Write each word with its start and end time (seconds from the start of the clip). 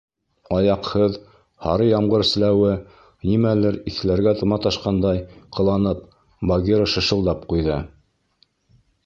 —Аяҡһыҙ, 0.67 1.17
һары 1.65 1.89
ямғыр 1.89 2.25
селәүе,— 2.29 2.71
нимәнелер 3.33 3.77
иҫләргә 3.93 4.33
маташҡандай 4.55 5.21
ҡыланып, 5.59 6.03
Багира 6.53 6.91
шышылдап 6.97 7.47
ҡуйҙы. 7.55 7.79